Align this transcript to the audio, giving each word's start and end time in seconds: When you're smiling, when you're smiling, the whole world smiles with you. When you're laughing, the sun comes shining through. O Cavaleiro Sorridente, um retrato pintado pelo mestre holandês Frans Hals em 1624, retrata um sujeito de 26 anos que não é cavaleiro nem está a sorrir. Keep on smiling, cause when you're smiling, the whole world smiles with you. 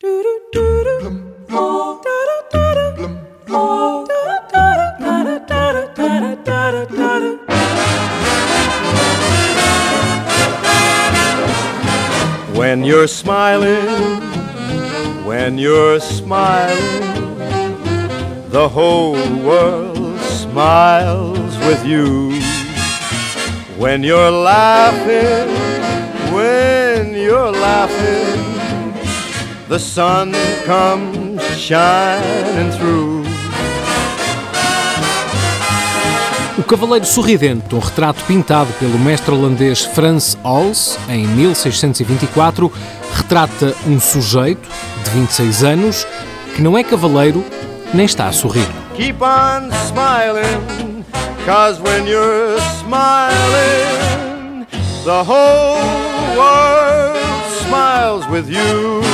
When 0.00 0.22
you're 12.84 13.08
smiling, 13.08 14.20
when 15.24 15.58
you're 15.58 15.98
smiling, 15.98 16.78
the 18.50 18.68
whole 18.68 19.14
world 19.42 20.20
smiles 20.20 21.58
with 21.66 21.84
you. 21.84 22.40
When 23.76 24.04
you're 24.04 24.30
laughing, 24.30 25.67
the 29.68 29.78
sun 29.78 30.32
comes 30.64 31.42
shining 31.58 32.70
through. 32.78 33.26
O 36.56 36.62
Cavaleiro 36.62 37.06
Sorridente, 37.06 37.74
um 37.74 37.78
retrato 37.78 38.24
pintado 38.24 38.72
pelo 38.80 38.98
mestre 38.98 39.32
holandês 39.32 39.84
Frans 39.84 40.36
Hals 40.42 40.98
em 41.08 41.26
1624, 41.26 42.72
retrata 43.14 43.74
um 43.86 44.00
sujeito 44.00 44.68
de 45.04 45.10
26 45.10 45.64
anos 45.64 46.06
que 46.56 46.62
não 46.62 46.76
é 46.76 46.82
cavaleiro 46.82 47.44
nem 47.94 48.06
está 48.06 48.26
a 48.26 48.32
sorrir. 48.32 48.66
Keep 48.96 49.22
on 49.22 49.70
smiling, 49.86 51.04
cause 51.46 51.80
when 51.80 52.08
you're 52.08 52.58
smiling, 52.80 54.66
the 55.04 55.22
whole 55.22 55.78
world 56.36 57.16
smiles 57.62 58.26
with 58.28 58.48
you. 58.48 59.07